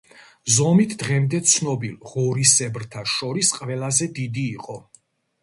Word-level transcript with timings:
ზომით 0.53 0.95
დღემდე 1.03 1.41
ცნობილ 1.51 1.99
ღორისებრთა 2.13 3.05
შორის 3.13 3.53
ყველაზე 3.61 4.09
დიდი 4.19 4.49
იყო. 4.59 4.81